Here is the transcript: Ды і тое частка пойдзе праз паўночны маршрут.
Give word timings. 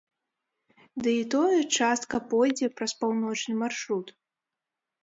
Ды 1.03 1.09
і 1.21 1.25
тое 1.35 1.59
частка 1.77 2.15
пойдзе 2.33 2.67
праз 2.77 2.91
паўночны 3.05 3.53
маршрут. 3.63 4.07